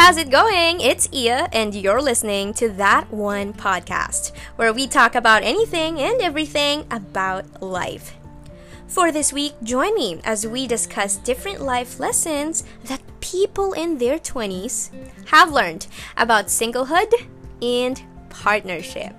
[0.00, 0.80] How's it going?
[0.80, 6.22] It's Ia, and you're listening to That One Podcast, where we talk about anything and
[6.22, 8.16] everything about life.
[8.86, 14.18] For this week, join me as we discuss different life lessons that people in their
[14.18, 14.88] 20s
[15.26, 15.86] have learned
[16.16, 17.12] about singlehood
[17.60, 19.14] and partnership.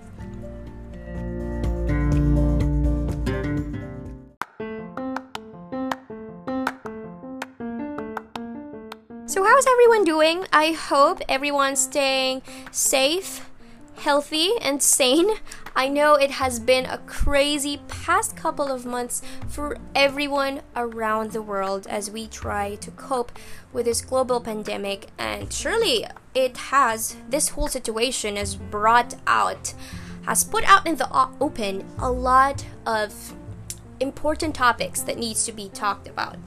[9.44, 10.46] How's everyone doing?
[10.54, 13.50] I hope everyone's staying safe,
[13.96, 15.32] healthy, and sane.
[15.76, 21.42] I know it has been a crazy past couple of months for everyone around the
[21.42, 23.32] world as we try to cope
[23.74, 26.06] with this global pandemic, and surely
[26.36, 29.74] it has, this whole situation has brought out,
[30.28, 33.34] has put out in the open a lot of
[34.00, 36.38] important topics that needs to be talked about.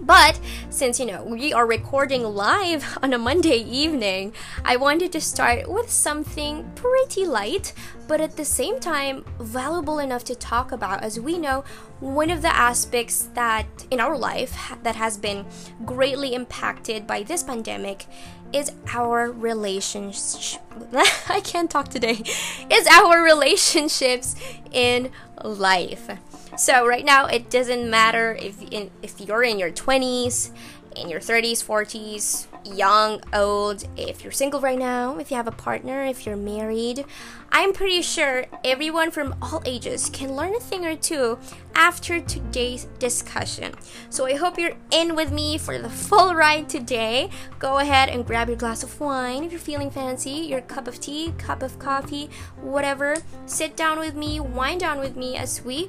[0.00, 0.38] But
[0.70, 4.32] since you know we are recording live on a Monday evening,
[4.64, 7.72] I wanted to start with something pretty light,
[8.06, 11.64] but at the same time valuable enough to talk about as we know
[12.00, 15.46] one of the aspects that in our life that has been
[15.84, 18.06] greatly impacted by this pandemic
[18.52, 20.60] is our relationship
[21.28, 22.22] I can't talk today.
[22.70, 24.36] Is our relationships
[24.72, 25.10] in
[25.42, 26.10] life.
[26.56, 30.52] So right now, it doesn't matter if in, if you're in your 20s,
[30.96, 35.52] in your 30s, 40s, young, old, if you're single right now, if you have a
[35.52, 37.04] partner, if you're married.
[37.52, 41.38] I'm pretty sure everyone from all ages can learn a thing or two
[41.74, 43.74] after today's discussion.
[44.10, 47.30] So I hope you're in with me for the full ride today.
[47.58, 51.00] Go ahead and grab your glass of wine if you're feeling fancy, your cup of
[51.00, 53.16] tea, cup of coffee, whatever.
[53.44, 55.88] Sit down with me, wind down with me as we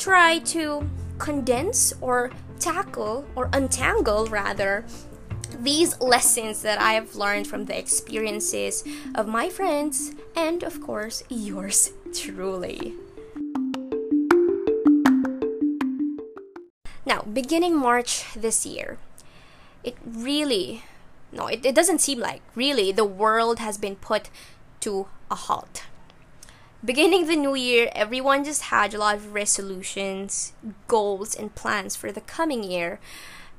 [0.00, 4.84] try to condense or tackle or untangle rather
[5.60, 8.82] these lessons that I have learned from the experiences
[9.14, 12.94] of my friends and, of course, yours truly.
[17.04, 18.96] Now, beginning March this year,
[19.84, 20.82] it really,
[21.30, 24.30] no, it, it doesn't seem like really the world has been put
[24.80, 25.82] to a halt
[26.84, 30.52] beginning the new year, everyone just had a lot of resolutions,
[30.88, 32.98] goals, and plans for the coming year.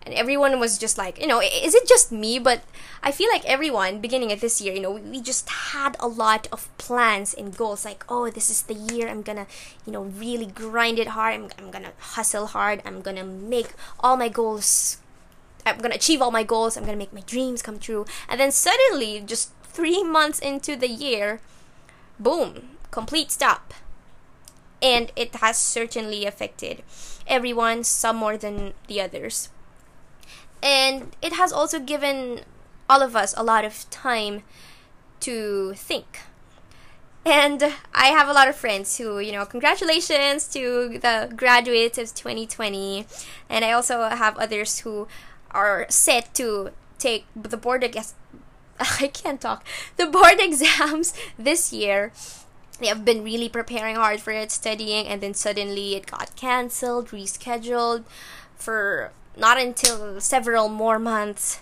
[0.03, 2.39] And everyone was just like, you know, is it just me?
[2.39, 2.63] But
[3.03, 6.47] I feel like everyone, beginning of this year, you know, we just had a lot
[6.51, 7.85] of plans and goals.
[7.85, 9.45] Like, oh, this is the year I'm gonna,
[9.85, 11.35] you know, really grind it hard.
[11.35, 12.81] I'm, I'm gonna hustle hard.
[12.83, 14.97] I'm gonna make all my goals
[15.65, 16.75] I'm gonna achieve all my goals.
[16.75, 18.05] I'm gonna make my dreams come true.
[18.27, 21.39] And then suddenly, just three months into the year,
[22.19, 23.73] boom, complete stop.
[24.81, 26.83] And it has certainly affected
[27.27, 29.49] everyone, some more than the others.
[30.61, 32.41] And it has also given
[32.89, 34.43] all of us a lot of time
[35.21, 36.19] to think.
[37.23, 37.63] And
[37.93, 43.05] I have a lot of friends who, you know, congratulations to the graduates of 2020.
[43.47, 45.07] And I also have others who
[45.51, 48.15] are set to take the board exams.
[48.79, 49.63] I can't talk.
[49.97, 52.11] The board exams this year
[52.81, 57.09] they have been really preparing hard for it, studying, and then suddenly it got cancelled,
[57.09, 58.03] rescheduled
[58.55, 61.61] for not until several more months.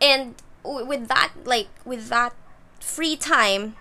[0.00, 2.34] And with that, like, with that
[2.80, 3.76] free time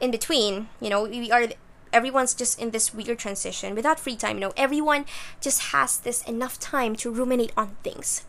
[0.00, 1.48] in between, you know, we are
[1.92, 5.04] everyone's just in this weird transition without free time you know everyone
[5.42, 8.24] just has this enough time to ruminate on things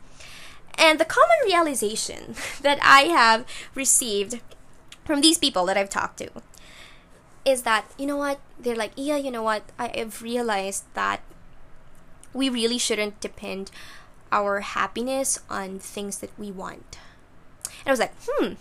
[0.77, 4.41] and the common realization that i have received
[5.05, 6.29] from these people that i've talked to
[7.45, 8.39] is that you know what?
[8.59, 9.63] They're like yeah you know what?
[9.77, 11.21] I've realized that
[12.33, 13.71] we really shouldn't depend
[14.31, 16.97] our happiness on things that we want.
[17.65, 18.53] And i was like hmm.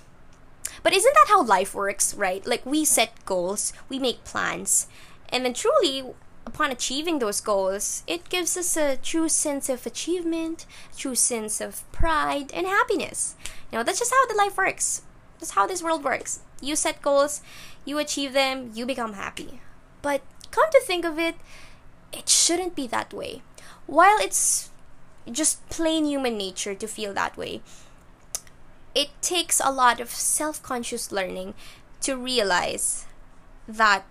[0.83, 2.47] But isn't that how life works right?
[2.47, 4.87] Like we set goals we make plans
[5.29, 6.05] and then truly
[6.45, 10.67] upon achieving those goals it gives us a true sense of achievement
[10.97, 13.37] true sense of pride and happiness.
[13.71, 15.03] You know that's just how the life works.
[15.39, 16.41] That's how this world works.
[16.61, 17.43] You set goals
[17.85, 19.61] you achieve them, you become happy.
[20.03, 21.37] But come to think of it,
[22.13, 23.43] it shouldn't be that way.
[23.87, 24.71] While it's
[25.31, 27.63] just plain human nature to feel that way,
[28.95, 31.55] it takes a lot of self conscious learning
[32.03, 33.07] to realize
[33.67, 34.05] that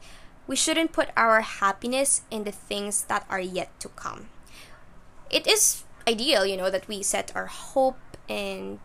[0.47, 4.29] we shouldn't put our happiness in the things that are yet to come.
[5.29, 8.79] It is ideal, you know, that we set our hope and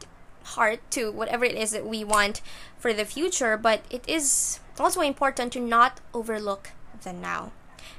[0.54, 2.40] heart to whatever it is that we want
[2.78, 6.70] for the future, but it is also important to not overlook
[7.02, 7.52] the now.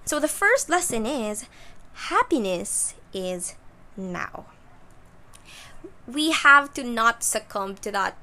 [0.05, 1.45] So the first lesson is
[1.93, 3.55] happiness is
[3.95, 4.45] now.
[6.07, 8.17] We have to not succumb to that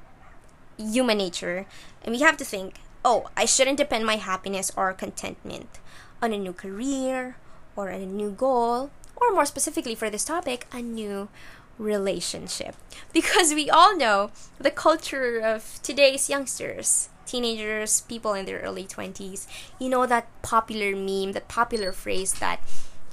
[0.77, 1.65] human nature,
[2.03, 5.79] and we have to think, oh, I shouldn't depend my happiness or contentment
[6.21, 7.37] on a new career
[7.75, 11.29] or a new goal, or more specifically for this topic, a new
[11.77, 12.75] relationship.
[13.13, 19.47] Because we all know the culture of today's youngsters, teenagers, people in their early 20s.
[19.79, 22.61] You know that popular meme, that popular phrase that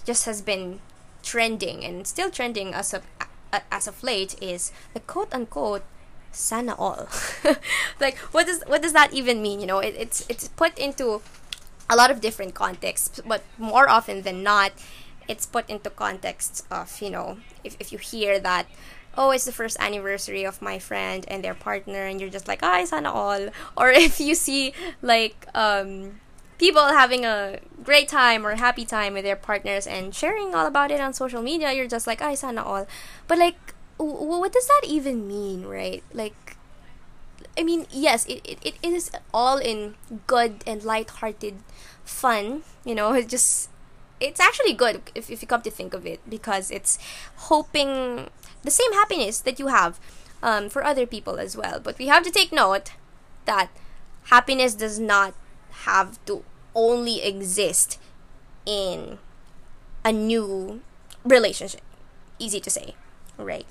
[0.05, 0.81] just has been
[1.23, 3.03] trending and still trending as of
[3.71, 5.85] as of late is the quote unquote
[6.33, 7.07] sana all
[8.01, 11.21] like what does what does that even mean you know it, it's it's put into
[11.91, 14.73] a lot of different contexts but more often than not
[15.29, 18.67] it's put into contexts of you know if, if you hear that
[19.17, 22.63] oh it's the first anniversary of my friend and their partner and you're just like
[22.63, 23.49] ay sana all.
[23.77, 24.73] Or if you see
[25.03, 26.21] like um
[26.59, 30.91] people having a great time or happy time with their partners and sharing all about
[30.91, 32.87] it on social media you're just like ay sana all.
[33.29, 36.03] But like w- what does that even mean right?
[36.13, 36.57] Like
[37.59, 39.95] I mean, yes, it, it, it is all in
[40.27, 41.57] good and light-hearted
[42.05, 42.63] fun.
[42.85, 43.69] You know, just
[44.23, 46.99] it's actually good if, if you come to think of it because it's
[47.49, 48.31] hoping
[48.63, 49.99] the same happiness that you have
[50.43, 51.81] um, for other people as well.
[51.81, 52.93] But we have to take note
[53.45, 53.71] that
[54.25, 55.35] happiness does not
[55.85, 57.99] have to only exist
[58.65, 59.19] in
[60.05, 60.81] a new
[61.25, 61.83] relationship.
[62.39, 62.95] Easy to say,
[63.37, 63.67] right?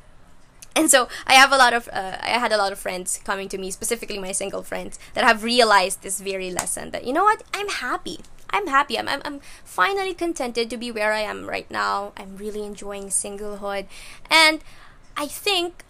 [0.75, 3.49] And so I have a lot of uh, I had a lot of friends coming
[3.49, 7.23] to me, specifically my single friends, that have realized this very lesson that you know
[7.23, 8.19] what I'm happy.
[8.53, 8.97] I'm happy.
[8.97, 12.13] I'm, I'm, I'm finally contented to be where I am right now.
[12.17, 13.87] I'm really enjoying singlehood.
[14.29, 14.61] And
[15.17, 15.83] I think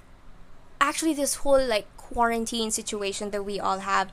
[0.79, 4.11] actually this whole like quarantine situation that we all have,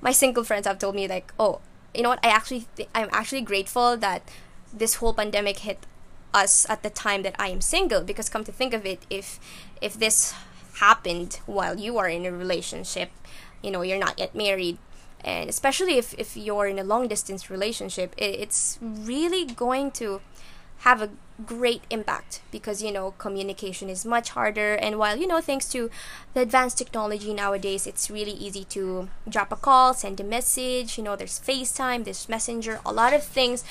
[0.00, 1.60] my single friends have told me like, oh,
[1.94, 2.24] you know what?
[2.24, 4.22] I actually th- I'm actually grateful that
[4.72, 5.86] this whole pandemic hit
[6.32, 9.40] us at the time that I am single because come to think of it, if
[9.80, 10.34] if this
[10.74, 13.10] happened while you are in a relationship,
[13.62, 14.78] you know, you're not yet married,
[15.24, 20.20] and especially if, if you're in a long distance relationship it, it's really going to
[20.78, 21.10] have a
[21.44, 24.74] great impact because you know communication is much harder.
[24.74, 25.90] And while you know thanks to
[26.34, 31.04] the advanced technology nowadays it's really easy to drop a call send a message you
[31.04, 33.64] know there's facetime there's messenger a lot of things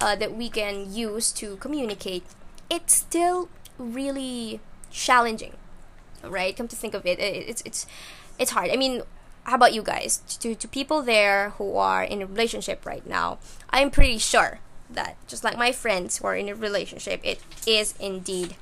[0.00, 2.24] uh, that we can use to communicate.
[2.70, 4.60] It's still really
[4.90, 5.54] challenging
[6.24, 6.56] right?
[6.56, 7.86] Come to think of it, it it's it's
[8.38, 8.70] it's hard.
[8.70, 9.02] I mean
[9.44, 10.18] how about you guys?
[10.40, 13.38] To to people there who are in a relationship right now
[13.70, 14.60] i'm pretty sure
[14.90, 18.54] that just like my friends who are in a relationship it is indeed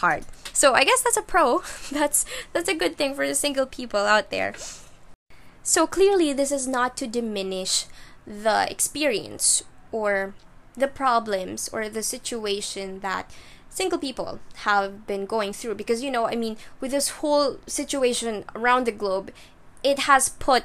[0.00, 0.24] hard.
[0.52, 1.62] So i guess that's a pro.
[1.90, 4.54] That's that's a good thing for the single people out there.
[5.62, 7.86] So clearly this is not to diminish
[8.26, 10.34] the experience or
[10.76, 13.30] the problems or the situation that
[13.70, 15.74] single people have been going through.
[15.74, 19.32] Because you know i mean with this whole situation around the globe
[19.84, 20.64] it has put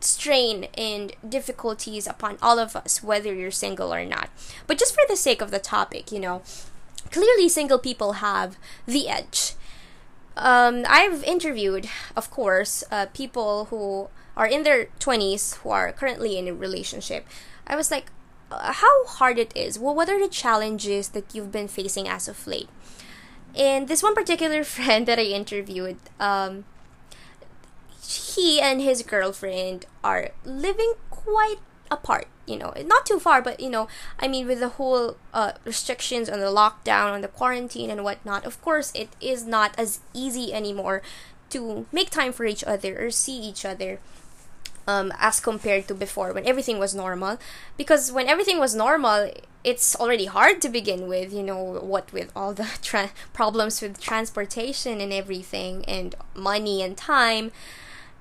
[0.00, 4.30] strain and difficulties upon all of us, whether you're single or not.
[4.66, 6.42] But just for the sake of the topic, you know,
[7.10, 8.56] clearly single people have
[8.86, 9.52] the edge.
[10.36, 16.36] Um, I've interviewed, of course, uh, people who are in their 20s who are currently
[16.36, 17.26] in a relationship.
[17.66, 18.10] I was like,
[18.50, 19.78] uh, how hard it is.
[19.78, 22.68] Well, what are the challenges that you've been facing as of late?
[23.54, 26.64] And this one particular friend that I interviewed, um,
[28.06, 31.58] he and his girlfriend are living quite
[31.90, 32.74] apart you know.
[32.84, 36.46] Not too far but you know i mean with the whole uh, restrictions on the
[36.46, 41.00] lockdown on the quarantine and whatnot of course it is not as easy anymore
[41.50, 43.98] to make time for each other or see each other
[44.86, 47.38] um, as compared to before when everything was normal.
[47.76, 49.30] Because when everything was normal
[49.62, 53.98] it's already hard to begin with you know what with all the tra- problems with
[53.98, 57.50] transportation and everything and money and time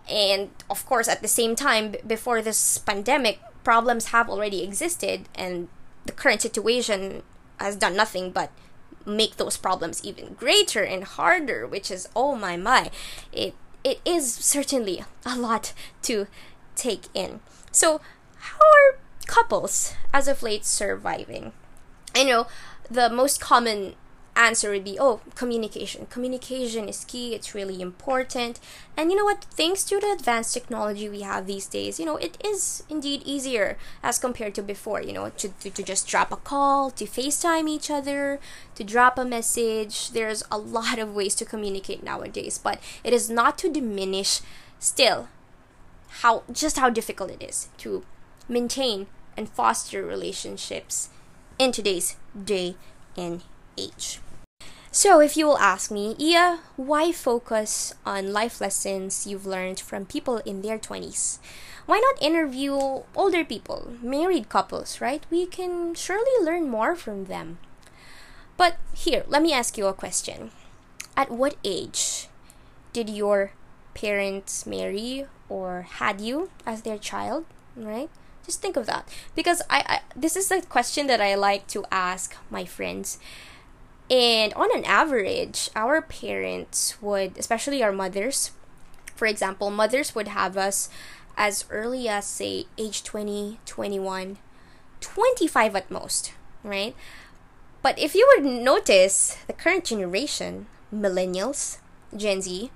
[0.10, 5.67] and of course at the same time before this pandemic problems have already existed and
[6.05, 7.24] the current situation
[7.60, 8.51] has done nothing but
[9.05, 12.89] make those problems even greater and harder which is oh my my.
[13.31, 16.27] It it is certainly a lot to
[16.75, 17.41] take in.
[17.72, 18.00] So
[18.38, 21.51] how are couples as of late surviving?
[22.15, 22.48] I know
[22.89, 23.95] the most common
[24.36, 26.06] answer would be oh communication.
[26.08, 27.36] Communication is key.
[27.36, 28.60] It's really important.
[28.98, 29.46] And you know what?
[29.52, 33.78] Thanks to the advanced technology we have these days you know it is indeed easier
[34.02, 37.70] as compared to before you know to, to, to just drop a call to facetime
[37.70, 38.40] each other
[38.75, 40.12] to drop a message.
[40.12, 44.42] There's a lot of ways to communicate nowadays but it is not to diminish
[44.80, 45.28] still
[46.22, 48.04] how just how difficult it is to
[48.48, 51.10] maintain and foster relationships
[51.58, 52.75] in today's day
[53.18, 53.42] and
[53.78, 54.20] age.
[54.96, 60.06] So, if you will ask me, Iya, why focus on life lessons you've learned from
[60.06, 61.40] people in their 20s?
[61.88, 65.26] Why not interview older people, married couples, right?
[65.32, 67.58] We can surely learn more from them.
[68.56, 70.52] But here, let me ask you a question.
[71.18, 72.30] At what age
[72.94, 73.54] did your
[73.96, 77.46] parents marry or had you as their child,
[77.76, 78.12] right?
[78.46, 81.84] Just think of that because I, I this is a question that I like to
[81.90, 83.18] ask my friends.
[84.10, 88.51] And on an average, our parents would, especially our mothers,
[89.15, 90.89] for example, mothers would have us
[91.38, 94.38] as early as say age 20, 21,
[95.00, 96.33] 25 at most,
[96.63, 96.95] right?
[97.81, 101.79] But if you would notice the current generation, millennials,
[102.15, 102.72] Gen Z,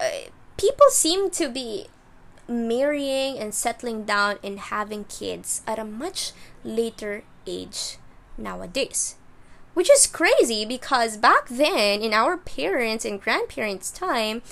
[0.00, 1.86] uh, people seem to be
[2.48, 7.96] marrying and settling down and having kids at a much later age
[8.36, 9.16] nowadays.
[9.74, 14.42] Which is crazy because back then, in our parents' and grandparents' time,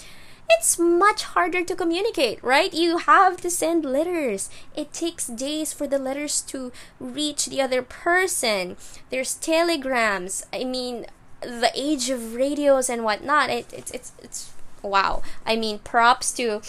[0.50, 2.72] it's much harder to communicate, right?
[2.72, 4.50] You have to send letters.
[4.76, 8.76] It takes days for the letters to reach the other person.
[9.10, 10.44] There's telegrams.
[10.52, 11.06] I mean,
[11.40, 13.50] the age of radios and whatnot.
[13.50, 14.52] It, it's it's it's
[14.82, 15.22] wow.
[15.46, 16.62] I mean, props to.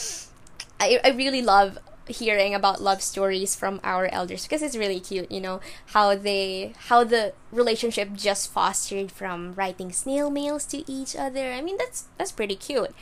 [0.80, 5.32] I I really love hearing about love stories from our elders because it's really cute
[5.32, 11.16] you know how they how the relationship just fostered from writing snail mails to each
[11.16, 11.52] other.
[11.54, 12.94] I mean that's that's pretty cute.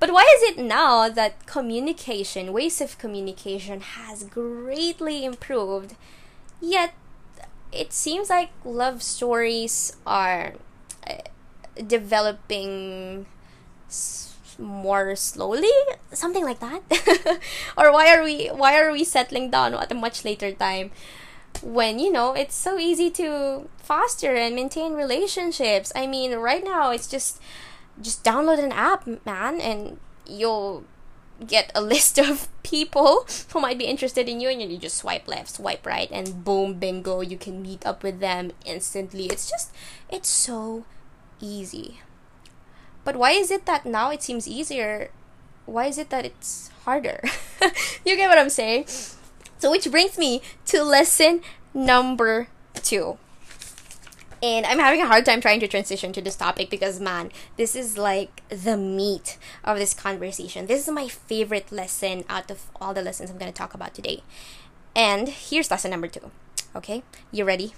[0.00, 5.94] But why is it now that communication, ways of communication, has greatly improved,
[6.60, 6.94] yet
[7.72, 10.54] it seems like love stories are
[11.08, 11.14] uh,
[11.86, 13.26] developing
[14.58, 15.72] more slowly?
[16.12, 16.82] Something like that?
[17.76, 20.90] Or why are we why are we settling down at a much later time
[21.62, 25.92] when you know it's so easy to foster and maintain relationships?
[25.94, 27.40] I mean right now it's just
[28.00, 30.84] just download an app, man, and you'll
[31.46, 35.28] get a list of people who might be interested in you and you just swipe
[35.28, 39.26] left swipe right and boom bingo you can meet up with them instantly.
[39.26, 39.70] It's just
[40.08, 40.84] it's so
[41.40, 42.00] easy
[43.04, 45.10] but why is it that now it seems easier
[45.66, 47.20] why is it that it's harder
[48.04, 48.84] you get what i'm saying
[49.58, 51.40] so which brings me to lesson
[51.72, 52.48] number
[52.82, 53.18] two
[54.44, 57.74] and I'm having a hard time trying to transition to this topic because, man, this
[57.74, 60.66] is like the meat of this conversation.
[60.66, 63.94] This is my favorite lesson out of all the lessons I'm going to talk about
[63.94, 64.22] today.
[64.94, 66.30] And here's lesson number two.
[66.76, 67.72] Okay, you ready?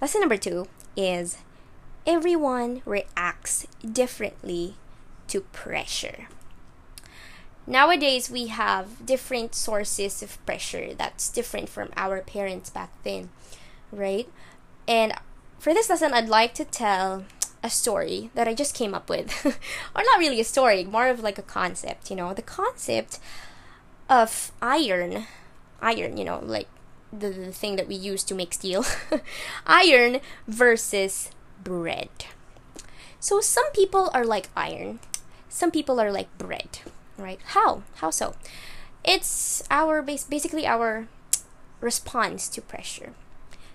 [0.00, 0.66] Lesson number two
[0.96, 1.36] is
[2.06, 4.74] everyone reacts differently
[5.28, 6.28] to pressure.
[7.66, 13.30] Nowadays, we have different sources of pressure that's different from our parents back then,
[13.92, 14.28] right?
[14.88, 15.14] And
[15.58, 17.24] for this lesson, I'd like to tell
[17.62, 19.46] a story that I just came up with.
[19.96, 22.34] or not really a story, more of like a concept, you know.
[22.34, 23.20] The concept
[24.08, 25.26] of iron,
[25.80, 26.68] iron, you know, like
[27.12, 28.84] the, the thing that we use to make steel,
[29.66, 31.30] iron versus
[31.62, 32.10] bread.
[33.20, 35.00] So some people are like iron,
[35.48, 36.80] some people are like bread,
[37.16, 37.38] right?
[37.54, 37.82] How?
[37.96, 38.34] How so?
[39.04, 41.08] It's our basically our
[41.80, 43.12] response to pressure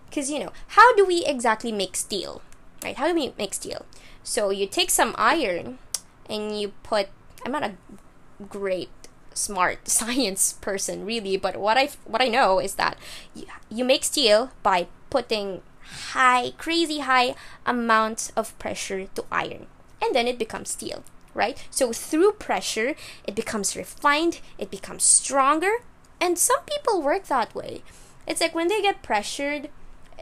[0.10, 2.42] because you know how do we exactly make steel
[2.84, 3.86] right how do we make steel
[4.24, 5.78] so you take some iron
[6.30, 7.10] and you put
[7.46, 7.74] i'm not a
[8.48, 8.90] great
[9.34, 12.98] smart science person really but what i what i know is that
[13.36, 15.62] you, you make steel by putting
[16.12, 19.68] high crazy high amount of pressure to iron
[20.02, 21.04] and then it becomes steel
[21.34, 25.72] right so through pressure it becomes refined it becomes stronger
[26.20, 27.82] and some people work that way
[28.26, 29.70] it's like when they get pressured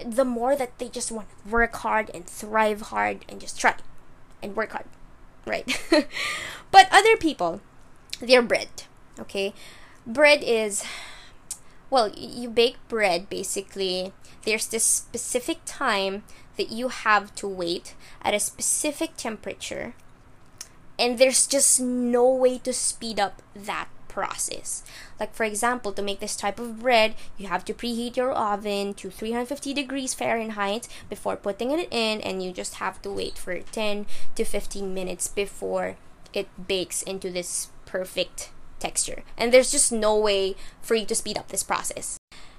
[0.04, 3.76] the more that they just want to work hard and thrive hard and just try
[4.42, 4.86] and work hard,
[5.46, 5.66] right?
[6.72, 7.62] but other people,
[8.20, 8.68] they're bread,
[9.20, 9.54] okay?
[10.06, 10.84] Bread is,
[11.90, 14.14] well, you bake bread basically.
[14.46, 16.24] There's this specific time
[16.58, 19.94] that you have to wait at a specific temperature,
[20.98, 24.82] and there's just no way to speed up that process.
[25.20, 28.94] Like for example, to make this type of bread, you have to preheat your oven
[28.94, 33.60] to 350 degrees Fahrenheit before putting it in and you just have to wait for
[33.60, 35.98] 10 to 15 minutes before
[36.34, 39.24] it bakes into this perfect texture.
[39.38, 42.18] And there's just no way for you to speed up this process.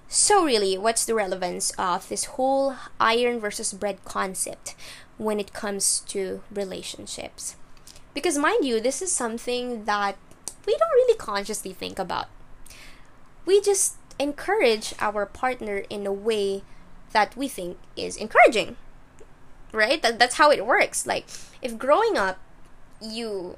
[0.08, 4.74] So, really, what's the relevance of this whole iron versus bread concept
[5.18, 7.56] when it comes to relationships?
[8.14, 10.16] Because, mind you, this is something that
[10.66, 12.26] we don't really consciously think about.
[13.44, 16.62] We just encourage our partner in a way
[17.12, 18.76] that we think is encouraging.
[19.72, 20.00] right?
[20.02, 21.06] That, that's how it works.
[21.06, 21.26] Like,
[21.62, 22.38] if growing up,
[23.00, 23.56] you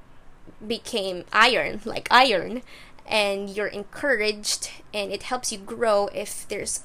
[0.66, 2.62] became iron, like iron,
[3.08, 6.82] and you're encouraged and it helps you grow if there's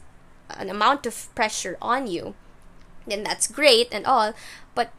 [0.49, 2.33] an amount of pressure on you,
[3.05, 4.33] then that's great and all.
[4.73, 4.91] But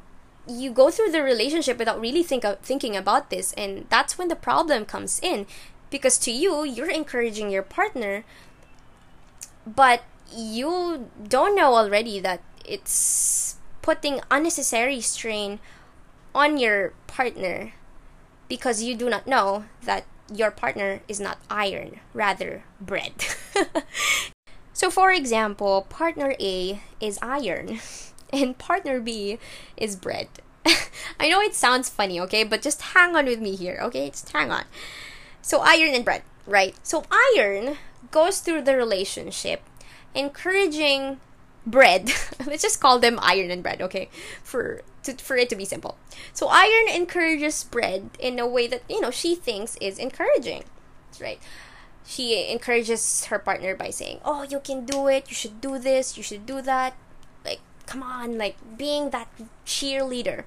[0.47, 4.29] you go through the relationship without really think of, thinking about this, and that's when
[4.29, 5.47] the problem comes in.
[5.91, 8.25] Because to you, you're encouraging your partner,
[9.67, 15.61] but you don't know already that it's putting unnecessary strain
[16.35, 17.73] on your partner
[18.49, 23.13] because you do not know that your partner is not iron, rather bread.
[24.73, 27.79] so, for example, partner A is iron
[28.33, 29.39] and partner B
[29.77, 30.29] is bread.
[31.21, 34.11] I know it sounds funny, okay, but just hang on with me here, okay?
[34.11, 34.65] Just hang on.
[35.43, 36.75] So, iron and bread, right?
[36.83, 37.77] So, iron
[38.11, 39.63] goes through the relationship
[40.15, 41.19] encouraging
[41.67, 42.13] bread.
[42.47, 44.09] Let's just call them iron and bread, okay?
[44.43, 45.97] For to, for it to be simple.
[46.33, 50.65] So iron encourages bread in a way that you know she thinks is encouraging,
[51.21, 51.41] right?
[52.07, 55.29] She encourages her partner by saying, "Oh, you can do it.
[55.29, 56.17] You should do this.
[56.17, 56.95] You should do that."
[57.45, 59.29] Like, come on, like being that
[59.65, 60.45] cheerleader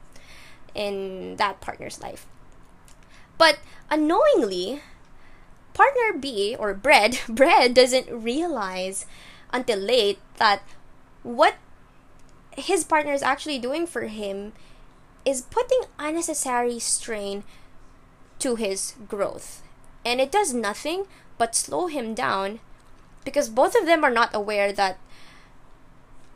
[0.75, 2.25] in that partner's life.
[3.37, 3.59] But
[3.89, 4.81] unknowingly,
[5.73, 9.05] partner B or bread bread doesn't realize
[9.53, 10.61] until late that
[11.27, 11.55] what
[12.55, 14.53] his partner is actually doing for him
[15.25, 17.43] is putting unnecessary strain
[18.39, 19.61] to his growth.
[20.05, 21.05] And it does nothing
[21.37, 22.59] but slow him down
[23.25, 24.97] because both of them are not aware that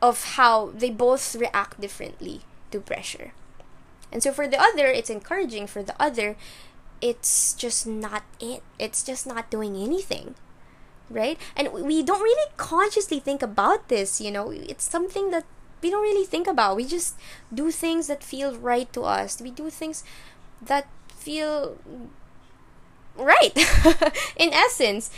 [0.01, 3.31] of how they both react differently to pressure.
[4.11, 5.67] And so for the other, it's encouraging.
[5.67, 6.35] For the other,
[6.99, 8.61] it's just not it.
[8.77, 10.35] It's just not doing anything
[11.13, 11.37] right?
[11.55, 14.51] And we don't really consciously think about this, you know.
[14.51, 15.45] It's something that
[15.81, 16.75] we don't really think about.
[16.75, 17.15] We just
[17.53, 19.41] do things that feel right to us.
[19.41, 20.03] We do things
[20.61, 21.77] that feel
[23.15, 23.55] right
[24.35, 25.11] in essence.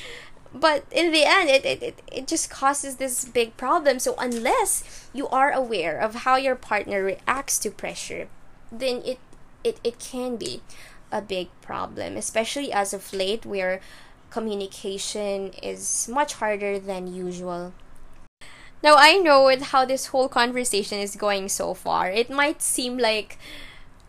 [0.54, 3.98] But in the end, it, it, it, it just causes this big problem.
[3.98, 8.28] So, unless you are aware of how your partner reacts to pressure,
[8.72, 9.18] then it,
[9.64, 10.62] it, it can be
[11.12, 13.82] a big problem, especially as of late where
[14.34, 17.72] communication is much harder than usual.
[18.82, 22.98] Now, I know with how this whole conversation is going so far, it might seem
[22.98, 23.38] like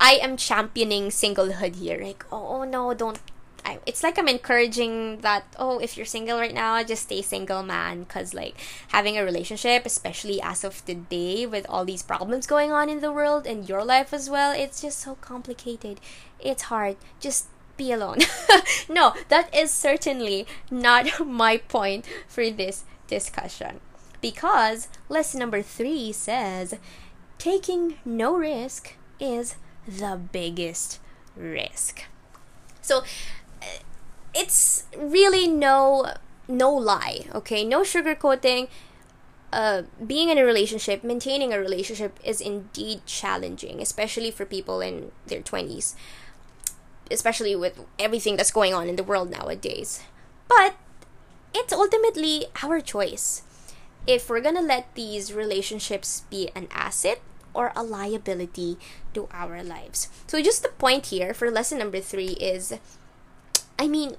[0.00, 2.00] I am championing singlehood here.
[2.02, 3.20] Like, oh, oh no, don't.
[3.66, 7.62] I, it's like I'm encouraging that, oh, if you're single right now, just stay single,
[7.62, 8.04] man.
[8.04, 8.56] Because, like,
[8.88, 13.12] having a relationship, especially as of today, with all these problems going on in the
[13.12, 16.00] world and your life as well, it's just so complicated.
[16.40, 16.96] It's hard.
[17.20, 18.18] Just be alone.
[18.88, 23.80] no, that is certainly not my point for this discussion.
[24.20, 26.74] Because lesson number three says
[27.38, 29.56] taking no risk is
[29.87, 30.98] the biggest
[31.37, 32.04] risk.
[32.80, 33.02] So
[34.34, 36.14] it's really no
[36.48, 37.64] no lie, okay?
[37.64, 38.68] No sugarcoating.
[39.52, 45.12] Uh, being in a relationship, maintaining a relationship is indeed challenging, especially for people in
[45.28, 45.94] their 20s
[47.10, 50.02] especially with everything that's going on in the world nowadays.
[50.48, 50.76] But
[51.54, 53.42] it's ultimately our choice
[54.06, 57.20] if we're gonna let these relationships be an asset
[57.54, 58.76] or a liability
[59.14, 60.08] to our lives.
[60.26, 62.74] So, just the point here for lesson number three is
[63.78, 64.16] I mean,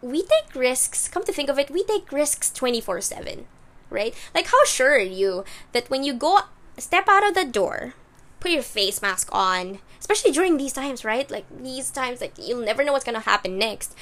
[0.00, 3.46] we take risks, come to think of it, we take risks 24 7,
[3.90, 4.14] right?
[4.34, 6.40] Like, how sure are you that when you go
[6.78, 7.94] step out of the door,
[8.40, 11.30] put your face mask on, especially during these times, right?
[11.30, 13.94] Like these times, like you'll never know what's gonna happen next.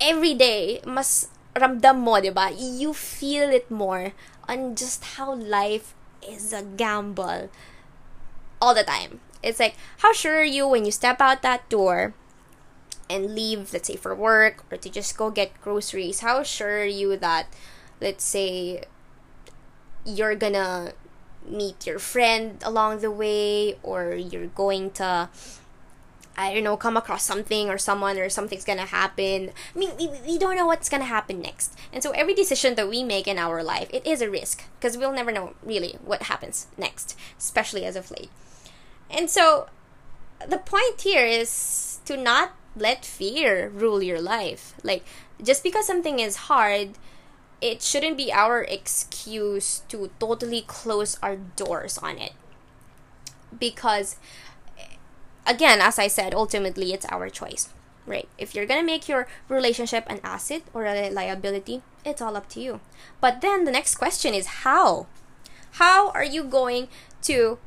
[0.00, 2.52] Every day, mas ramdam mo, diba?
[2.56, 4.12] You feel it more
[4.48, 5.94] on just how life
[6.26, 7.50] is a gamble
[8.60, 9.20] all the time.
[9.42, 12.14] It's like, how sure are you when you step out that door
[13.10, 16.20] and leave, let's say, for work or to just go get groceries?
[16.20, 17.46] How sure are you that,
[18.00, 18.84] let's say,
[20.04, 20.92] you're gonna
[21.48, 25.28] meet your friend along the way or you're going to
[26.36, 29.50] I don't know, come across something or someone or something's gonna happen.
[29.74, 31.76] I mean, we, we don't know what's gonna happen next.
[31.92, 34.96] And so every decision that we make in our life, it is a risk because
[34.96, 38.30] we'll never know really what happens next, especially as of late.
[39.10, 39.68] And so
[40.48, 44.74] the point here is to not let fear rule your life.
[44.82, 45.04] Like,
[45.42, 46.90] just because something is hard
[47.62, 52.32] it shouldn't be our excuse to totally close our doors on it.
[53.56, 54.16] Because,
[55.46, 57.68] again, as I said, ultimately it's our choice,
[58.04, 58.28] right?
[58.36, 62.60] If you're gonna make your relationship an asset or a liability, it's all up to
[62.60, 62.80] you.
[63.20, 65.06] But then the next question is how?
[65.78, 66.88] How are you going
[67.22, 67.58] to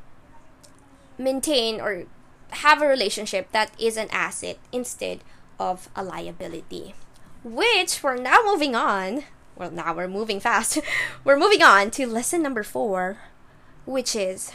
[1.18, 2.04] maintain or
[2.50, 5.20] have a relationship that is an asset instead
[5.58, 6.94] of a liability.
[7.42, 9.24] Which we're now moving on.
[9.56, 10.78] Well, now we're moving fast.
[11.24, 13.18] we're moving on to lesson number four,
[13.86, 14.52] which is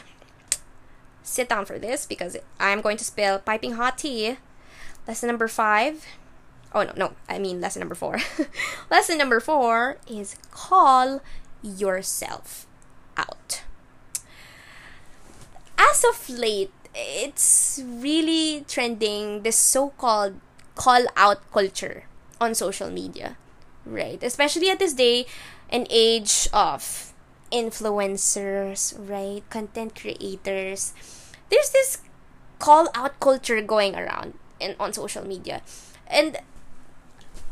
[1.22, 4.38] sit down for this because I'm going to spill piping hot tea.
[5.06, 6.06] Lesson number five.
[6.72, 8.18] Oh, no, no, I mean lesson number four.
[8.90, 11.20] lesson number four is call
[11.62, 12.66] yourself
[13.16, 13.62] out.
[15.76, 20.38] As of late, it's really trending this so-called
[20.74, 22.04] call out culture
[22.40, 23.36] on social media
[23.84, 24.22] right.
[24.22, 25.26] Especially at this day
[25.70, 27.12] and age of
[27.52, 29.42] influencers right?
[29.50, 30.94] Content creators.
[31.50, 31.98] There's this
[32.58, 35.62] call out culture going around in on social media.
[36.06, 36.38] And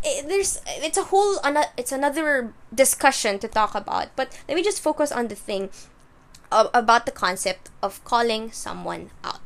[0.03, 1.39] it, there's it's a whole
[1.77, 4.15] it's another discussion to talk about.
[4.17, 5.71] But let me just focus on the thing
[6.51, 9.41] about the concept of calling someone out.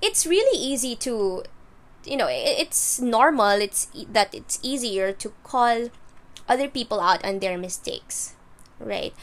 [0.00, 1.44] It's really easy to,
[2.04, 3.60] you know, it's normal.
[3.60, 5.90] It's that it's easier to call
[6.48, 8.34] other people out on their mistakes,
[8.78, 9.14] right?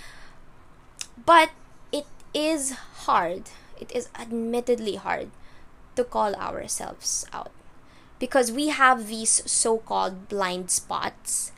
[1.26, 1.52] But
[1.92, 2.72] it is
[3.06, 3.50] hard.
[3.80, 5.30] It is admittedly hard
[5.96, 7.52] to call ourselves out
[8.20, 11.52] because we have these so-called blind spots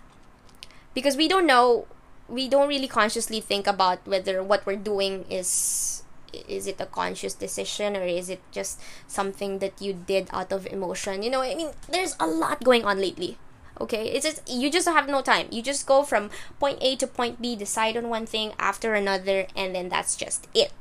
[0.93, 1.85] because we don't know
[2.29, 6.03] we don't really consciously think about whether what we're doing is
[6.33, 10.65] is it a conscious decision or is it just something that you did out of
[10.67, 11.23] emotion?
[11.23, 13.37] You know i mean there's a lot going on lately
[13.79, 14.07] okay?
[14.09, 15.47] It's just you just have no time.
[15.51, 19.47] You just go from point a to point b decide on one thing after another
[19.55, 20.71] and then that's just it.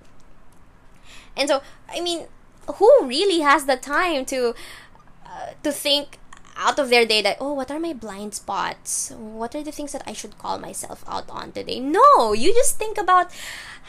[1.36, 2.26] And so i mean
[2.76, 4.54] who really has the time to
[5.26, 6.18] uh, to think
[6.56, 9.12] out of their day that oh what are my blind spots?
[9.16, 11.80] What are the things that i should call myself out on today?
[11.80, 13.32] No you just think about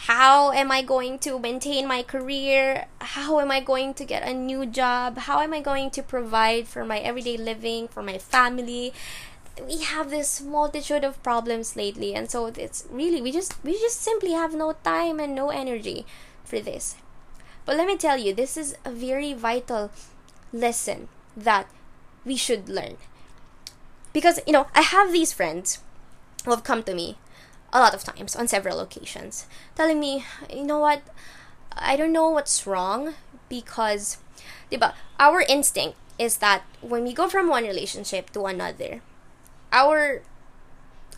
[0.08, 2.86] how am i going to maintain my career?
[3.00, 5.18] How am i going to get a new job?
[5.30, 8.94] How am i going to provide for my everyday living for my family?
[9.62, 14.02] We have this multitude of problems lately and so it's really we just we just
[14.02, 16.06] simply have no time and no energy
[16.44, 16.96] for this.
[17.66, 19.92] But let me tell you this is a very vital
[20.52, 21.68] lesson that
[22.26, 22.98] we should learn.
[24.14, 25.80] Because, you know, I have these friends
[26.46, 27.18] who have come to me
[27.74, 31.02] a lot of times on several occasions telling me, you know what,
[31.72, 33.16] I don't know what's wrong
[33.48, 34.18] because,
[34.72, 39.02] diba, our instinct is that when we go from one relationship to another,
[39.72, 40.22] our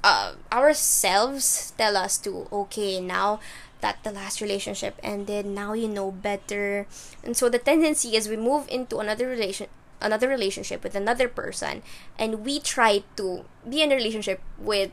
[0.04, 3.40] uh, ourselves tell us to okay now
[3.82, 6.86] that the last relationship ended now you know better
[7.24, 9.68] and so the tendency is we move into another relation
[10.04, 11.82] another relationship with another person
[12.20, 14.92] and we try to be in a relationship with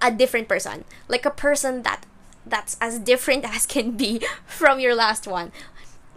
[0.00, 2.06] a different person like a person that
[2.46, 5.50] that's as different as can be from your last one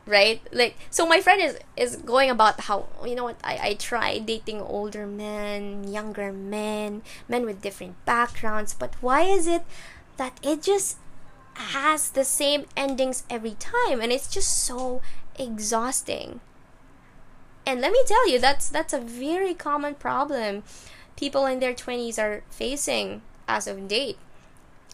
[0.07, 0.39] right?
[0.51, 4.19] Like so my friend is is going about how you know what i i try
[4.19, 9.63] dating older men younger men men with different backgrounds but why is it
[10.17, 10.97] that it just
[11.55, 14.01] has the same endings every time?
[14.01, 15.01] And it's just so
[15.37, 16.41] exhausting
[17.65, 20.63] and let me tell you, that's that's a very common problem
[21.15, 24.17] people in their 20s are facing as of date.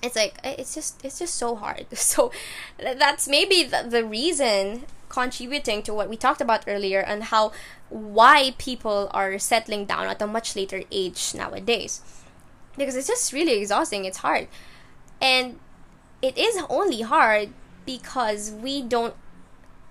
[0.03, 1.85] It's like it's just it's just so hard.
[1.95, 2.31] So
[2.77, 7.51] that's maybe the, the reason contributing to what we talked about earlier and how
[7.89, 12.01] why people are settling down at a much later age nowadays.
[12.77, 14.47] Because it's just really exhausting, it's hard.
[15.21, 15.59] And
[16.21, 17.49] it is only hard
[17.85, 19.13] because we don't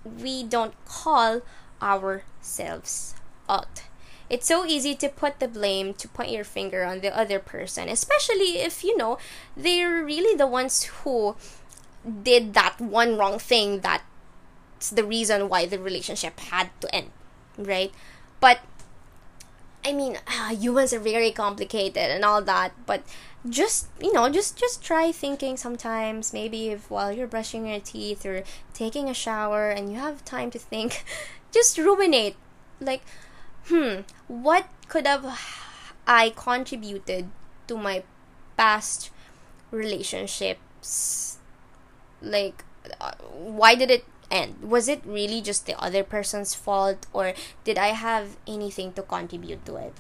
[0.05, 1.43] we don't call
[1.83, 3.15] ourselves
[3.49, 3.83] out.
[4.29, 7.89] It's so easy to put the blame, to point your finger on the other person,
[7.89, 9.19] especially if you know
[9.57, 11.35] they're really the ones who
[12.23, 17.11] did that one wrong thing that's the reason why the relationship had to end,
[17.59, 17.93] right?
[18.41, 18.61] But
[19.85, 23.03] I mean, uh, humans are very complicated and all that, but
[23.49, 28.27] just you know just just try thinking sometimes maybe if while you're brushing your teeth
[28.27, 31.03] or taking a shower and you have time to think
[31.53, 32.37] just ruminate.
[32.81, 33.03] Like
[33.69, 35.25] hmm what could have
[36.07, 37.29] i contributed
[37.69, 38.03] to my
[38.57, 39.11] past
[39.71, 41.39] relationships?
[42.23, 42.65] Like
[43.01, 44.63] uh, why did it end?
[44.63, 47.35] Was it really just the other person's fault or
[47.65, 49.95] did i have anything to contribute to it?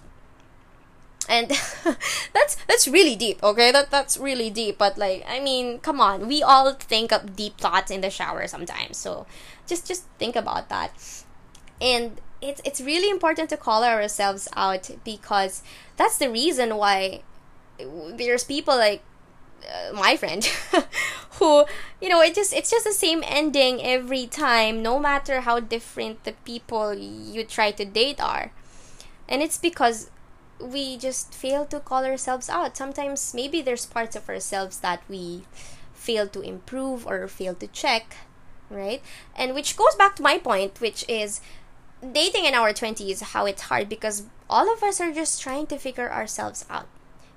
[1.28, 1.48] And
[2.34, 3.70] that's that's really deep okay?
[3.70, 6.26] That that's really deep but like i mean come on.
[6.26, 9.26] We all think of deep thoughts in the shower sometimes so
[9.66, 10.90] just just think about that
[11.80, 15.62] and it's it's really important to call ourselves out because
[15.96, 17.22] that's the reason why
[18.14, 19.02] there's people like
[19.64, 20.44] uh, my friend
[21.38, 21.64] who
[22.00, 26.24] you know it just it's just the same ending every time no matter how different
[26.24, 28.52] the people you try to date are.
[29.28, 30.10] And it's because
[30.58, 32.76] we just fail to call ourselves out.
[32.76, 35.44] Sometimes maybe there's parts of ourselves that we
[35.94, 38.16] fail to improve or fail to check
[38.70, 39.02] right?
[39.34, 41.40] And which goes back to my point which is
[42.00, 45.78] dating in our 20s how it's hard because all of us are just trying to
[45.78, 46.88] figure ourselves out.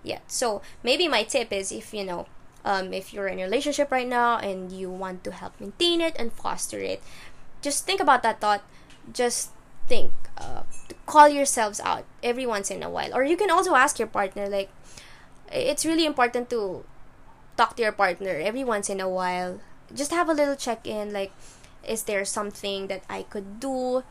[0.03, 2.27] Yet so maybe my tip is if you know
[2.65, 6.15] um, if you're in a relationship right now and you want to help maintain it
[6.17, 7.01] and foster it
[7.63, 8.61] just think about that thought.
[9.11, 9.49] Just
[9.87, 10.63] think uh,
[11.07, 13.15] call yourselves out every once in a while.
[13.15, 14.69] Or you can also ask your partner like
[15.51, 16.83] it's really important to
[17.57, 19.59] talk to your partner every once in a while.
[19.95, 21.31] Just have a little check in like
[21.83, 24.03] is there something that i could do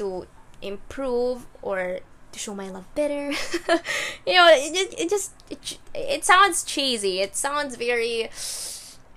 [0.00, 0.26] to
[0.62, 2.00] improve or
[2.32, 3.30] to show my love better.
[4.26, 7.20] you know, it, it just it, it sounds cheesy.
[7.20, 8.30] It sounds very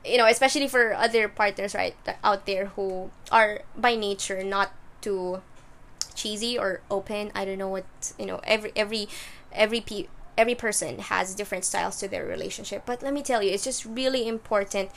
[0.05, 5.41] you know, especially for other partners right out there who are by nature not too
[6.15, 7.31] cheesy or open.
[7.33, 7.85] I don't know what,
[8.19, 9.07] you know, every every
[9.53, 12.83] every pe- every person has different styles to their relationship.
[12.85, 14.91] But let me tell you, it's just really important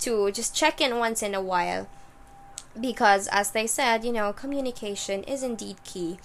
[0.00, 1.88] to just check in once in a while
[2.78, 6.18] because as they said, you know, communication is indeed key.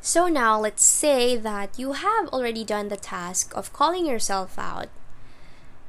[0.00, 4.88] So now let's say that you have already done the task of calling yourself out.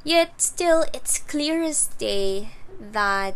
[0.04, 3.36] Yet still it's clear as day that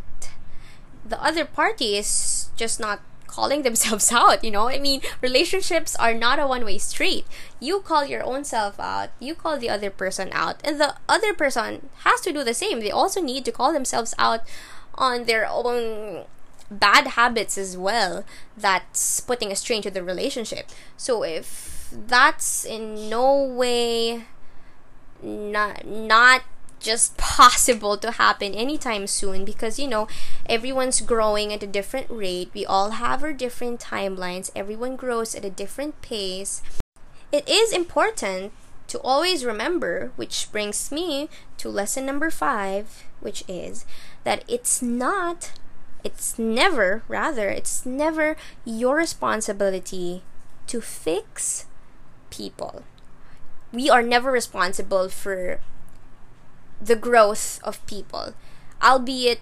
[1.06, 4.70] the other party is just not calling themselves out, you know?
[4.70, 7.26] I mean, relationships are not a one way street.
[7.60, 11.34] You call your own self out, you call the other person out, and the other
[11.34, 12.80] person has to do the same.
[12.80, 14.42] They also need to call themselves out
[14.96, 16.26] on their own
[16.72, 18.24] bad habits as well
[18.56, 20.70] that's putting a strain to the relationship.
[20.98, 24.24] So if that's in no way
[25.22, 26.44] not not
[26.80, 30.08] just possible to happen anytime soon because you know
[30.48, 32.50] everyone's growing at a different rate.
[32.54, 34.50] We all have our different timelines.
[34.56, 36.64] Everyone grows at a different pace.
[37.32, 38.52] It is important
[38.88, 43.86] to always remember which brings me to lesson number 5 which is
[44.26, 45.52] that it's not
[46.04, 48.36] it's never, rather, it's never
[48.66, 50.24] your responsibility
[50.68, 51.66] to fix
[52.30, 52.84] people.
[53.72, 55.60] We are never responsible for
[56.82, 58.34] the growth of people,
[58.82, 59.40] albeit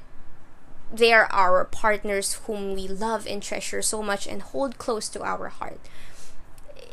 [0.91, 5.23] they are our partners whom we love and treasure so much and hold close to
[5.23, 5.79] our heart.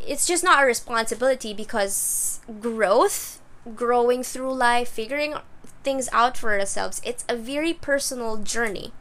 [0.06, 3.40] It's just not our responsibility because growth,
[3.74, 5.34] growing through life, figuring
[5.82, 8.92] things out for ourselves, it's a very personal journey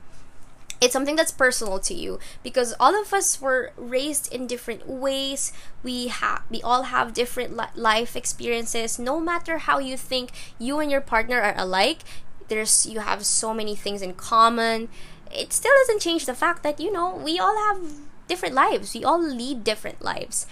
[0.82, 5.54] it's something that's personal to you because all of us were raised in different ways.
[5.84, 9.00] We have we all have different li- life experiences.
[9.00, 12.00] No matter how you think you and your partner are alike
[12.48, 14.90] there's you have so many things in common.
[15.32, 17.94] It still doesn't change the fact that you know we all have
[18.28, 18.94] different lives.
[18.94, 20.46] We all lead different lives.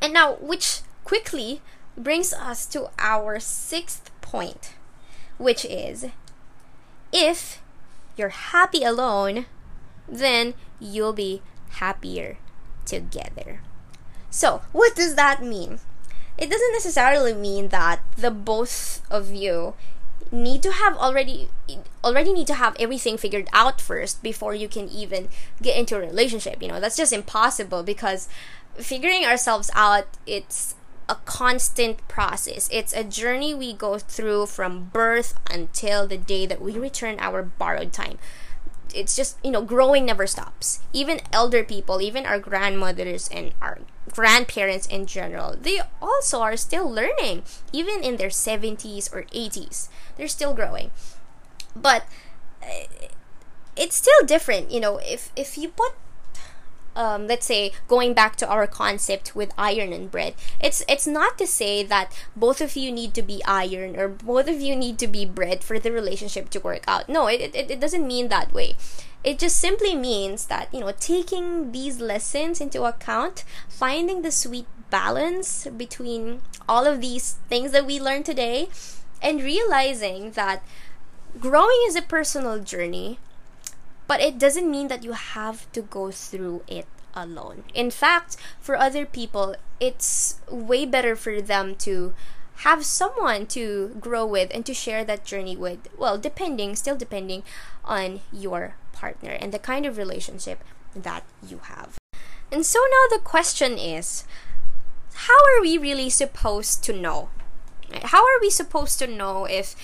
[0.00, 1.62] And now which quickly
[1.96, 4.74] brings us to our sixth point
[5.38, 6.06] which is
[7.12, 7.61] if
[8.16, 9.46] you're happy alone,
[10.08, 12.38] then you'll be happier
[12.84, 13.60] together.
[14.30, 15.80] So, what does that mean?
[16.38, 19.74] It doesn't necessarily mean that the both of you
[20.30, 21.50] need to have already
[22.02, 25.28] already need to have everything figured out first before you can even
[25.60, 26.62] get into a relationship.
[26.62, 28.28] You know, that's just impossible because
[28.76, 30.74] figuring ourselves out it's
[31.08, 32.68] a constant process.
[32.72, 37.42] It's a journey we go through from birth until the day that we return our
[37.42, 38.18] borrowed time.
[38.94, 40.80] It's just, you know, growing never stops.
[40.92, 46.90] Even elder people, even our grandmothers and our grandparents in general, they also are still
[46.90, 47.42] learning.
[47.72, 50.90] Even in their 70s or 80s, they're still growing.
[51.74, 52.04] But
[52.62, 52.86] eh,
[53.76, 55.94] it's still different, you know, if if you put
[56.94, 61.38] um, let's say going back to our concept with iron and bread it's it's not
[61.38, 64.98] to say that both of you need to be iron or both of you need
[64.98, 67.08] to be bread for the relationship to work out.
[67.08, 68.74] No it, it, it doesn't mean that way.
[69.24, 74.66] It just simply means that you know taking these lessons into account finding the sweet
[74.90, 78.68] balance between all of these things that we learned today
[79.22, 80.62] and realizing that
[81.38, 83.18] growing is a personal journey
[84.12, 87.64] but it doesn't mean that you have to go through it alone.
[87.72, 92.12] In fact, for other people, it's way better for them to
[92.56, 95.88] have someone to grow with and to share that journey with.
[95.96, 97.42] Well, depending, still depending
[97.86, 100.62] on your partner and the kind of relationship
[100.94, 101.96] that you have.
[102.52, 104.24] And so now the question is
[105.24, 107.30] how are we really supposed to know?
[108.02, 109.74] How are we supposed to know if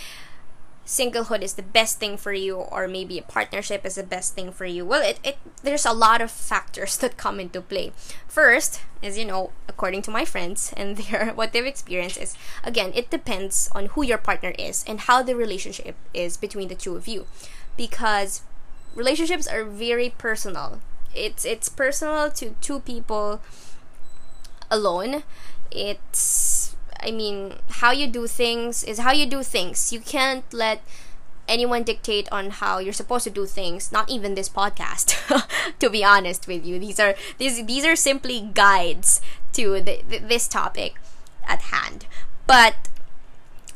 [0.88, 4.50] singlehood is the best thing for you or maybe a partnership is the best thing
[4.50, 4.86] for you.
[4.86, 7.92] Well it, it there's a lot of factors that come into play.
[8.26, 12.90] First as you know according to my friends and their what they've experienced is again
[12.94, 16.96] it depends on who your partner is and how the relationship is between the two
[16.96, 17.26] of you.
[17.76, 18.40] Because
[18.94, 20.80] relationships are very personal.
[21.14, 23.42] It's it's personal to two people
[24.70, 25.22] alone.
[25.70, 29.92] It's I mean, how you do things is how you do things.
[29.92, 30.82] You can't let
[31.48, 35.16] anyone dictate on how you're supposed to do things not even this podcast
[35.78, 36.78] to be honest with you.
[36.78, 39.20] These are these these are simply guides
[39.54, 40.96] to the, this topic
[41.46, 42.06] at hand.
[42.46, 42.88] But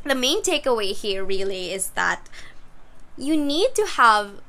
[0.05, 2.29] the main takeaway here really is that
[3.17, 4.41] you need to have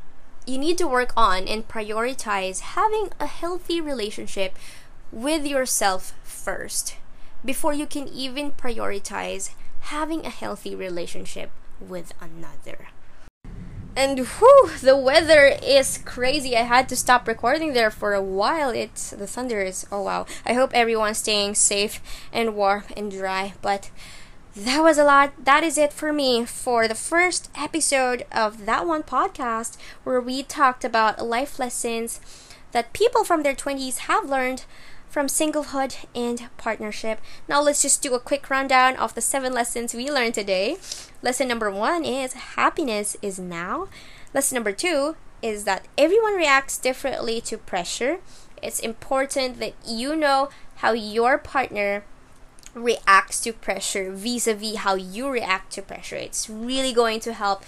[0.45, 4.57] you need to work on and prioritize having a healthy relationship
[5.11, 6.97] with yourself first
[7.45, 9.51] before you can even prioritize
[9.81, 12.87] having a healthy relationship with another.
[13.95, 16.57] And whew, the weather is crazy.
[16.57, 18.71] I had to stop recording there for a while.
[18.71, 20.25] It's the thunder is oh wow.
[20.45, 22.01] I hope everyone's staying safe
[22.31, 23.53] and warm and dry.
[23.61, 23.91] But
[24.55, 25.33] that was a lot.
[25.45, 30.41] That is it for me for the first episode of that one podcast where we
[30.41, 32.19] talked about life lessons
[32.71, 34.65] that people from their 20s have learned
[35.13, 37.21] from singlehood and partnership.
[37.47, 40.77] Now let's just do a quick rundown of the seven lessons we learned today.
[41.21, 43.89] Lesson number one is happiness is now.
[44.33, 48.21] Lesson number two is that everyone reacts differently to pressure.
[48.63, 52.03] It's important that you know how your partner
[52.73, 56.15] reacts to pressure vis a vis how you react to pressure.
[56.15, 57.63] It's really going to help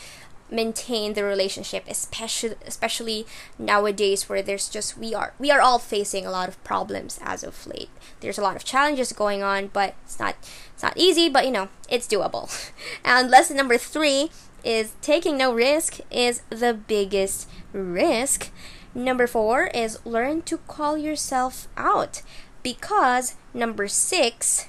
[0.50, 3.26] maintain the relationship especially especially
[3.58, 7.44] nowadays where there's just we are we are all facing a lot of problems as
[7.44, 7.90] of late.
[8.20, 10.36] There's a lot of challenges going on but it's not
[10.74, 12.50] it's not easy but you know it's doable.
[13.04, 14.30] And lesson number three
[14.64, 18.52] is taking no risk is the biggest risk.
[18.94, 22.22] Number four is learn to call yourself out
[22.64, 24.68] because number six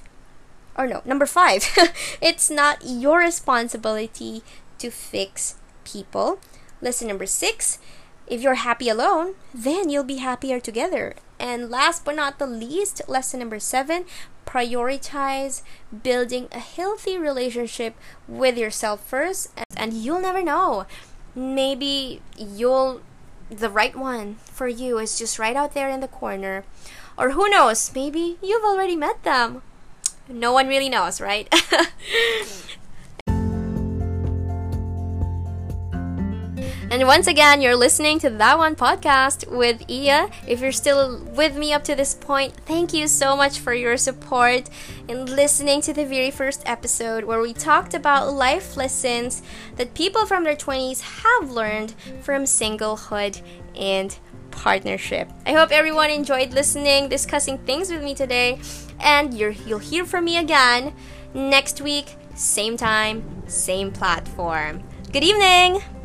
[0.77, 1.67] or no number five
[2.21, 4.43] it's not your responsibility
[4.77, 5.55] to fix
[5.87, 6.39] people.
[6.81, 7.79] Lesson number six
[8.27, 11.15] if you're happy alone, then you'll be happier together.
[11.39, 14.05] And last but not the least, lesson number seven
[14.45, 15.61] prioritize
[16.03, 17.95] building a healthy relationship
[18.27, 20.85] with yourself first, and you'll never know.
[21.35, 23.01] Maybe you'll,
[23.49, 26.63] the right one for you is just right out there in the corner.
[27.17, 29.61] Or who knows, maybe you've already met them.
[30.29, 31.53] No one really knows, right?
[36.89, 40.29] And once again, you're listening to That One podcast with Iya.
[40.47, 43.97] If you're still with me up to this point, thank you so much for your
[43.97, 44.69] support
[45.09, 49.41] in listening to the very first episode where we talked about life lessons
[49.75, 53.41] that people from their 20s have learned from singlehood
[53.75, 54.17] and
[54.51, 55.29] partnership.
[55.45, 58.59] I hope everyone enjoyed listening, discussing things with me today,
[59.01, 60.93] and you will hear from me again
[61.33, 64.83] next week, same time, same platform.
[65.11, 65.96] Good evening!